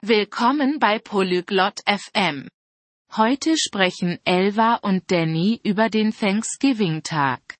Willkommen 0.00 0.78
bei 0.78 1.00
Polyglot 1.00 1.80
FM. 1.84 2.48
Heute 3.16 3.58
sprechen 3.58 4.20
Elva 4.24 4.76
und 4.76 5.10
Danny 5.10 5.60
über 5.64 5.90
den 5.90 6.12
Thanksgiving-Tag. 6.12 7.56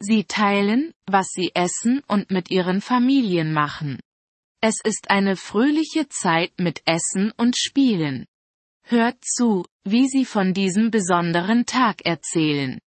Sie 0.00 0.24
teilen, 0.24 0.94
was 1.04 1.28
sie 1.28 1.50
essen 1.54 2.02
und 2.08 2.30
mit 2.30 2.50
ihren 2.50 2.80
Familien 2.80 3.52
machen. 3.52 4.00
Es 4.62 4.80
ist 4.82 5.10
eine 5.10 5.36
fröhliche 5.36 6.08
Zeit 6.08 6.58
mit 6.58 6.80
Essen 6.86 7.32
und 7.36 7.58
Spielen. 7.58 8.24
Hört 8.84 9.22
zu, 9.22 9.66
wie 9.84 10.08
sie 10.08 10.24
von 10.24 10.54
diesem 10.54 10.90
besonderen 10.90 11.66
Tag 11.66 12.06
erzählen. 12.06 12.78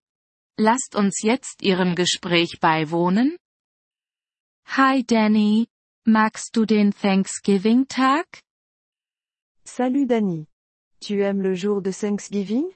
Lasst 0.58 0.96
uns 0.96 1.22
jetzt 1.22 1.62
ihrem 1.62 1.94
Gespräch 1.94 2.58
beiwohnen. 2.60 3.36
Hi 4.66 5.04
Danny, 5.06 5.68
magst 6.04 6.56
du 6.56 6.64
den 6.64 6.92
Thanksgiving-Tag? 6.92 8.26
Salut 9.66 10.06
Danny. 10.06 10.46
Tu 11.00 11.22
aimes 11.22 11.42
le 11.42 11.56
jour 11.56 11.82
de 11.82 11.90
Thanksgiving? 11.90 12.72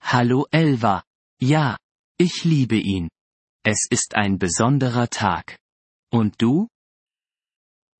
Hallo 0.00 0.46
Elva. 0.50 1.04
Ja, 1.38 1.76
ich 2.18 2.44
liebe 2.44 2.76
ihn. 2.76 3.10
Es 3.62 3.86
ist 3.90 4.14
ein 4.14 4.38
besonderer 4.38 5.08
Tag. 5.08 5.58
Und 6.10 6.40
du? 6.40 6.68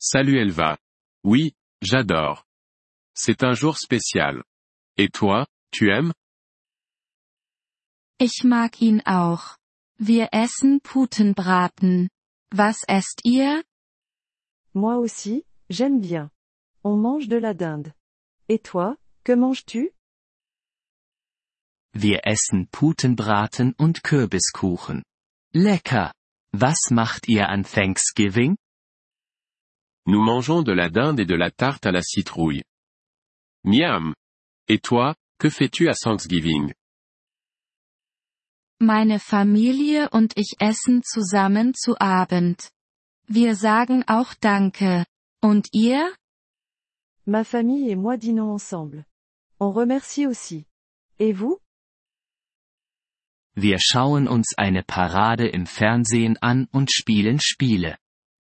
Salut 0.01 0.38
Elva. 0.38 0.79
Oui, 1.23 1.52
j'adore. 1.83 2.45
C'est 3.15 3.45
un 3.45 3.52
jour 3.52 3.77
spécial. 3.77 4.43
Et 4.97 5.10
toi, 5.10 5.47
tu 5.73 5.91
aimes? 5.91 6.15
Ich 8.19 8.43
mag 8.43 8.80
ihn 8.80 9.02
auch. 9.05 9.59
Wir 9.99 10.30
essen 10.33 10.80
Putenbraten. 10.80 12.09
Was 12.55 12.85
esst 12.88 13.21
ihr? 13.24 13.63
Moi 14.73 14.97
aussi, 14.97 15.45
j'aime 15.69 16.01
bien. 16.01 16.30
On 16.89 16.97
mange 16.97 17.27
de 17.27 17.37
la 17.37 17.53
dinde. 17.53 17.93
Et 18.49 18.61
toi, 18.61 18.97
que 19.25 19.33
manges-tu? 19.33 19.91
Wir 21.93 22.21
essen 22.23 22.69
Putenbraten 22.69 23.74
und 23.77 24.05
Kürbiskuchen. 24.05 25.02
Lecker. 25.52 26.13
Was 26.52 26.93
macht 26.93 27.27
ihr 27.27 27.49
an 27.49 27.65
Thanksgiving? 27.65 28.57
Nous 30.07 30.23
mangeons 30.23 30.63
de 30.63 30.71
la 30.71 30.88
dinde 30.88 31.19
et 31.19 31.27
de 31.27 31.35
la 31.35 31.51
tarte 31.51 31.87
à 31.87 31.91
la 31.91 32.02
citrouille. 32.02 32.63
Miam. 33.65 34.15
Et 34.69 34.79
toi, 34.79 35.16
que 35.41 35.51
fais-tu 35.51 35.88
à 35.88 35.95
Thanksgiving? 35.95 36.73
Meine 38.79 39.19
Familie 39.19 40.09
und 40.10 40.35
ich 40.37 40.55
essen 40.60 41.03
zusammen 41.03 41.75
zu 41.75 42.01
Abend. 42.01 42.71
Wir 43.27 43.57
sagen 43.57 44.05
auch 44.07 44.35
Danke. 44.35 45.05
Und 45.43 45.66
ihr? 45.73 46.15
Ma 47.27 47.43
famille 47.43 47.91
et 47.91 47.96
moi 47.96 48.16
dînons 48.16 48.52
ensemble. 48.52 49.05
On 49.59 49.73
remercie 49.73 50.27
aussi. 50.27 50.65
Et 51.19 51.32
vous? 51.32 51.59
Wir 53.57 53.79
schauen 53.80 54.29
uns 54.29 54.55
eine 54.59 54.82
Parade 54.85 55.49
im 55.49 55.66
Fernsehen 55.66 56.37
an 56.41 56.69
und 56.73 56.91
spielen 56.91 57.41
Spiele. 57.41 57.99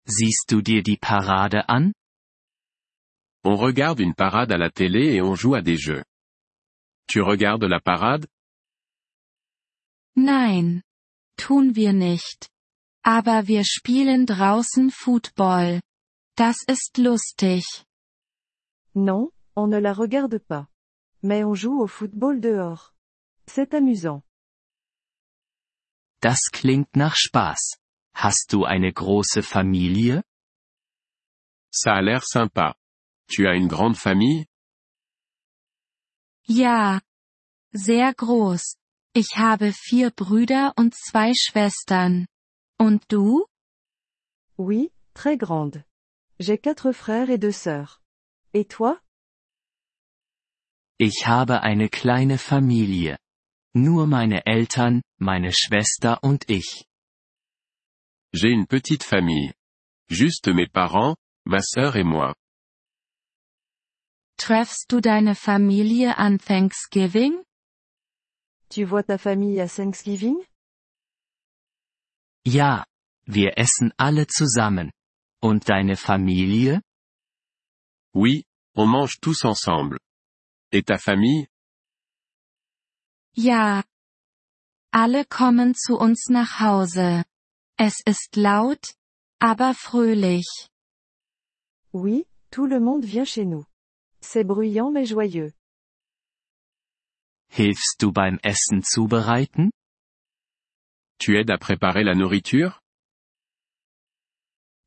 Siehst 0.06 0.51
du 0.51 0.62
dir 0.62 0.83
die 0.83 0.97
Parade 0.97 1.69
an? 1.69 1.92
On 3.45 3.56
regarde 3.56 4.01
une 4.01 4.14
parade 4.14 4.53
à 4.53 4.58
la 4.58 4.70
télé 4.70 5.14
et 5.14 5.23
on 5.23 5.34
joue 5.34 5.55
à 5.55 5.62
des 5.62 5.77
jeux. 5.77 6.05
Tu 7.06 7.20
regardes 7.20 7.64
la 7.64 7.81
parade? 7.81 8.28
Nein. 10.14 10.83
Tun 11.36 11.75
wir 11.75 11.92
nicht. 11.92 12.48
Aber 13.03 13.48
wir 13.48 13.64
spielen 13.64 14.27
draußen 14.27 14.91
Football. 14.91 15.81
Das 16.36 16.56
ist 16.67 16.98
lustig. 16.98 17.64
Non, 18.94 19.30
on 19.56 19.69
ne 19.69 19.78
la 19.78 19.92
regarde 19.92 20.38
pas. 20.38 20.69
Mais 21.22 21.44
on 21.44 21.55
joue 21.55 21.80
au 21.80 21.86
football 21.86 22.41
dehors. 22.41 22.94
C'est 23.46 23.74
amusant. 23.74 24.22
Das 26.20 26.51
klingt 26.52 26.95
nach 26.96 27.17
Spaß. 27.17 27.79
Hast 28.14 28.52
du 28.52 28.64
eine 28.64 28.92
große 28.92 29.42
Familie? 29.42 30.23
Ça 31.73 31.95
a 31.95 32.02
l'air 32.02 32.24
sympa. 32.24 32.74
Tu 33.29 33.46
as 33.46 33.55
une 33.55 33.68
grande 33.68 33.96
famille? 33.96 34.46
Ja. 36.48 37.00
Sehr 37.73 38.12
groß. 38.14 38.77
Ich 39.14 39.36
habe 39.36 39.73
vier 39.73 40.11
Brüder 40.11 40.73
und 40.77 40.95
zwei 40.95 41.33
Schwestern. 41.34 42.27
Und 42.79 43.05
du? 43.08 43.46
Oui, 44.58 44.90
très 45.14 45.36
grande. 45.36 45.84
J'ai 46.39 46.58
quatre 46.58 46.92
frères 46.92 47.30
et 47.30 47.39
deux 47.39 47.52
sœurs. 47.52 48.00
Et 48.52 48.68
toi? 48.68 48.98
Ich 50.98 51.27
habe 51.27 51.62
eine 51.62 51.88
kleine 51.88 52.36
Familie. 52.38 53.16
Nur 53.74 54.06
meine 54.06 54.44
Eltern, 54.46 55.02
meine 55.18 55.52
Schwester 55.52 56.18
und 56.22 56.50
ich. 56.50 56.84
J'ai 58.34 58.50
une 58.50 58.66
petite 58.66 59.05
famille. 59.05 59.55
Juste 60.08 60.52
mes 60.52 60.68
parents, 60.68 61.16
ma 61.46 61.61
sœur 61.62 61.96
et 61.96 62.05
moi. 62.05 62.34
Treffst 64.36 64.90
du 64.90 65.00
deine 65.00 65.34
Familie 65.34 66.17
an 66.18 66.38
Thanksgiving? 66.38 67.44
Tu 68.68 68.84
vois 68.84 69.05
ta 69.05 69.18
famille 69.18 69.61
à 69.61 69.68
Thanksgiving? 69.68 70.36
Ja. 72.44 72.84
Wir 73.27 73.58
essen 73.58 73.92
alle 73.96 74.27
zusammen. 74.27 74.90
Und 75.40 75.68
deine 75.68 75.96
Familie? 75.96 76.80
Oui, 78.15 78.45
on 78.75 78.87
mange 78.87 79.21
tous 79.21 79.45
ensemble. 79.45 79.98
Et 80.73 80.83
ta 80.83 80.98
famille? 80.98 81.47
Ja. 83.37 83.85
Alle 84.93 85.25
kommen 85.25 85.75
zu 85.75 85.97
uns 85.97 86.29
nach 86.29 86.61
Hause. 86.61 87.25
Es 87.79 88.01
ist 88.07 88.37
laut, 88.37 88.95
aber 89.41 89.75
fröhlich. 89.75 90.69
Oui, 91.93 92.27
tout 92.51 92.67
le 92.67 92.81
monde 92.81 93.05
vient 93.05 93.25
chez 93.25 93.45
nous. 93.45 93.65
C'est 94.21 94.45
bruyant 94.45 94.91
mais 94.91 95.07
joyeux. 95.07 95.53
Hilfst 97.48 98.01
du 98.01 98.13
beim 98.13 98.39
Essen 98.42 98.83
zubereiten? 98.83 99.71
Tu 101.19 101.37
aides 101.37 101.51
à 101.51 101.59
préparer 101.59 102.05
la 102.05 102.15
nourriture? 102.15 102.81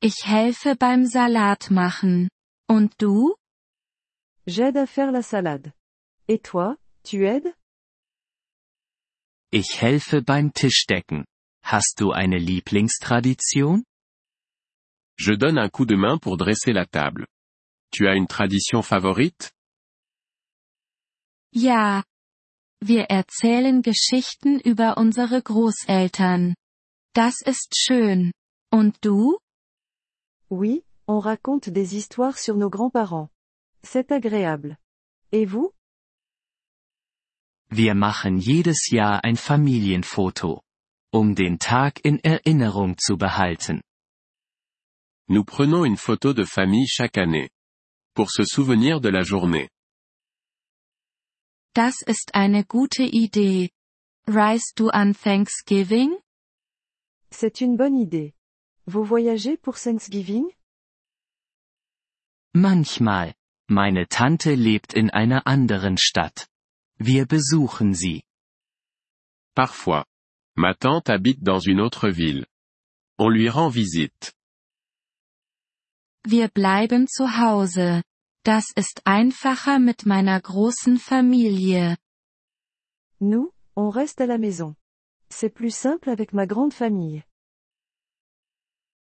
Ich 0.02 0.26
helfe 0.26 0.76
beim 0.78 1.06
Salat 1.06 1.72
machen. 1.72 2.30
Und 2.68 2.94
du? 3.00 3.36
J'aide 4.46 4.78
à 4.78 4.88
faire 4.88 5.12
la 5.12 5.22
salade. 5.22 5.74
Et 6.28 6.40
toi, 6.42 6.78
tu 7.04 7.26
aides? 7.26 7.54
Ich 9.52 9.82
helfe 9.82 10.22
beim 10.22 10.52
Tischdecken. 10.54 11.26
Hast 11.64 12.00
du 12.00 12.12
eine 12.12 12.38
Lieblingstradition? 12.38 13.84
Je 15.18 15.36
donne 15.36 15.60
un 15.60 15.70
coup 15.70 15.86
de 15.86 15.96
main 15.96 16.18
pour 16.18 16.38
dresser 16.38 16.74
la 16.74 16.86
table. 16.86 17.28
Tu 17.92 18.08
as 18.08 18.16
une 18.16 18.28
tradition 18.28 18.82
favorite? 18.82 19.52
Ja. 21.54 22.04
Wir 22.82 23.04
erzählen 23.10 23.82
Geschichten 23.82 24.60
über 24.60 24.98
unsere 24.98 25.42
Großeltern. 25.42 26.56
Das 27.14 27.36
ist 27.46 27.76
schön. 27.78 28.34
Und 28.72 28.98
du? 29.06 29.38
Oui, 30.50 30.84
on 31.08 31.20
raconte 31.20 31.70
des 31.70 31.96
histoires 31.96 32.38
sur 32.38 32.56
nos 32.56 32.70
grands-parents. 32.70 33.30
C'est 33.84 34.12
agréable. 34.12 34.78
Et 35.32 35.46
vous? 35.46 35.74
Wir 37.70 37.96
machen 37.96 38.40
jedes 38.40 38.92
Jahr 38.92 39.24
ein 39.24 39.36
Familienfoto. 39.36 40.62
Um 41.12 41.36
den 41.36 41.60
Tag 41.60 42.00
in 42.04 42.20
Erinnerung 42.24 42.98
zu 42.98 43.18
behalten. 43.18 43.82
Nous 45.30 45.44
prenons 45.44 45.86
une 45.86 45.98
photo 45.98 46.34
de 46.34 46.44
famille 46.46 46.88
chaque 46.88 47.18
année. 47.18 47.50
Pour 48.16 48.30
se 48.32 48.44
souvenir 48.46 49.00
de 49.02 49.10
la 49.10 49.24
journée. 49.24 49.70
Das 51.76 52.04
ist 52.06 52.36
eine 52.36 52.64
gute 52.64 53.04
Idee. 53.04 53.72
Reist 54.28 54.78
du 54.78 54.90
an 54.90 55.14
Thanksgiving? 55.14 56.16
C'est 57.32 57.62
une 57.62 57.76
bonne 57.76 57.98
idée. 57.98 58.34
Vous 58.86 59.04
voyagez 59.04 59.58
pour 59.58 59.80
Thanksgiving? 59.80 60.46
Manchmal. 62.54 63.34
Meine 63.68 64.08
Tante 64.08 64.54
lebt 64.54 64.94
in 64.94 65.10
einer 65.10 65.48
anderen 65.48 65.98
Stadt. 65.98 66.48
Wir 66.98 67.26
besuchen 67.26 67.96
sie. 67.96 68.24
Parfois. 69.56 70.06
Ma 70.56 70.74
tante 70.76 71.14
habite 71.14 71.44
dans 71.44 71.66
une 71.66 71.82
autre 71.82 72.12
ville. 72.12 72.46
On 73.18 73.30
lui 73.30 73.50
rend 73.50 73.74
visite. 73.74 74.34
Wir 76.26 76.48
bleiben 76.48 77.08
zu 77.08 77.38
Hause. 77.38 78.04
Das 78.44 78.66
ist 78.76 79.02
einfacher 79.06 79.80
mit 79.80 80.06
meiner 80.06 80.40
großen 80.40 80.98
Familie. 80.98 81.98
Nous, 83.20 83.52
on 83.76 83.90
reste 83.90 84.22
à 84.22 84.28
la 84.28 84.38
maison. 84.38 84.76
C'est 85.30 85.50
plus 85.50 85.76
simple 85.76 86.10
avec 86.10 86.34
ma 86.34 86.46
grande 86.46 86.74
famille. 86.74 87.24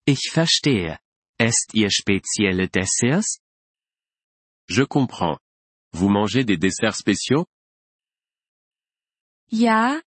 Ich 0.07 0.31
verstehe. 0.33 0.99
Esst 1.41 1.73
ihr 1.73 1.91
spezielle 1.91 2.69
Desserts? 2.69 3.39
Je 4.69 4.83
comprends. 4.85 5.39
Vous 5.93 6.09
mangez 6.09 6.45
des 6.45 6.59
desserts 6.59 6.99
spéciaux? 6.99 7.47
Ja. 9.51 10.03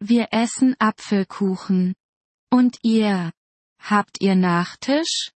Wir 0.00 0.28
essen 0.32 0.76
Apfelkuchen. 0.78 1.94
Und 2.50 2.78
ihr? 2.84 3.32
Habt 3.78 4.20
ihr 4.20 4.36
Nachtisch? 4.36 5.32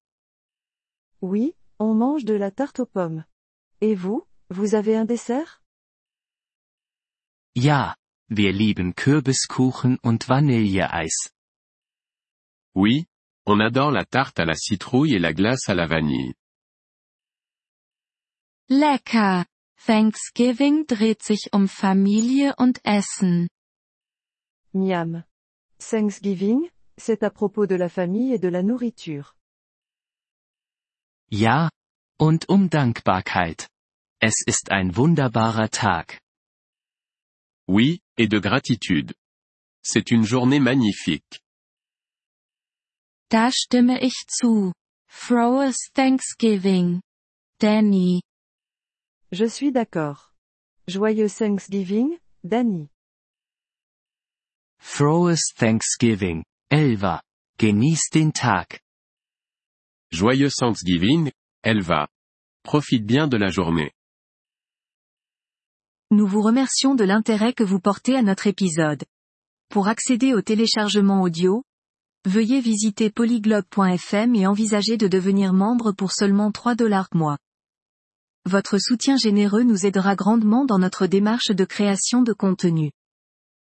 Oui, 1.21 1.55
on 1.79 1.95
mange 1.95 2.25
de 2.25 2.35
la 2.35 2.51
tarte 2.51 2.81
aux 2.81 2.87
pommes. 2.87 3.25
Et 3.81 3.97
vous, 3.97 4.27
vous 4.49 4.75
avez 4.75 4.97
un 4.97 5.07
dessert? 5.07 5.61
Ja. 7.55 7.97
Wir 8.29 8.53
lieben 8.53 8.95
Kürbiskuchen 8.95 9.99
und 10.03 10.29
Vanilleeis. 10.29 11.31
Oui, 12.75 13.07
on 13.47 13.61
adore 13.61 13.93
la 13.93 14.05
tarte 14.05 14.39
à 14.41 14.45
la 14.45 14.55
citrouille 14.55 15.15
et 15.15 15.19
la 15.19 15.33
glace 15.33 15.69
à 15.69 15.75
la 15.75 15.87
vanille. 15.87 16.35
Lecker. 18.69 19.45
Thanksgiving 19.87 20.87
dreht 20.87 21.23
sich 21.23 21.51
um 21.53 21.69
Familie 21.69 22.55
und 22.59 22.81
Essen. 22.85 23.49
Miam. 24.73 25.23
Thanksgiving, 25.79 26.69
c'est 26.97 27.23
à 27.23 27.31
propos 27.31 27.67
de 27.67 27.77
la 27.77 27.89
famille 27.89 28.33
et 28.33 28.39
de 28.39 28.49
la 28.49 28.63
nourriture. 28.63 29.35
Ja. 31.31 31.71
Und 32.19 32.49
um 32.49 32.69
Dankbarkeit. 32.69 33.69
Es 34.21 34.43
ist 34.45 34.73
ein 34.73 34.97
wunderbarer 34.97 35.71
Tag. 35.71 36.21
Oui, 37.69 38.01
et 38.17 38.29
de 38.29 38.41
gratitude. 38.41 39.15
C'est 39.83 40.11
une 40.11 40.25
journée 40.25 40.61
magnifique. 40.61 41.43
Da 43.31 43.51
stimme 43.51 44.01
ich 44.01 44.27
zu. 44.29 44.73
Frohes 45.09 45.91
Thanksgiving. 45.93 47.01
Danny. 47.61 48.23
Je 49.33 49.49
suis 49.49 49.73
d'accord. 49.73 50.33
Joyeux 50.87 51.35
Thanksgiving, 51.37 52.19
Danny. 52.45 52.89
Frohes 54.79 55.53
Thanksgiving, 55.57 56.45
Elva. 56.71 57.23
Genieß 57.59 58.11
den 58.13 58.33
Tag. 58.33 58.79
Joyeux 60.13 60.55
Thanksgiving, 60.55 61.33
Elva. 61.65 62.07
Profite 62.63 63.05
bien 63.05 63.27
de 63.27 63.37
la 63.37 63.51
journée. 63.51 63.91
Nous 66.13 66.29
vous 66.29 66.43
remercions 66.43 66.95
de 66.95 67.03
l'intérêt 67.03 67.53
que 67.53 67.65
vous 67.65 67.81
portez 67.81 68.15
à 68.15 68.23
notre 68.23 68.47
épisode. 68.47 69.05
Pour 69.69 69.89
accéder 69.89 70.35
au 70.35 70.43
téléchargement 70.43 71.23
audio, 71.23 71.65
veuillez 72.27 72.61
visiter 72.61 73.09
polyglobe.fm 73.09 74.35
et 74.35 74.47
envisager 74.47 74.97
de 74.97 75.07
devenir 75.07 75.53
membre 75.53 75.93
pour 75.93 76.13
seulement 76.13 76.51
3 76.51 76.75
dollars 76.75 77.09
mois. 77.15 77.39
Votre 78.45 78.79
soutien 78.79 79.17
généreux 79.17 79.63
nous 79.63 79.87
aidera 79.87 80.17
grandement 80.17 80.65
dans 80.65 80.79
notre 80.79 81.07
démarche 81.07 81.51
de 81.53 81.65
création 81.65 82.23
de 82.23 82.33
contenu. 82.33 82.91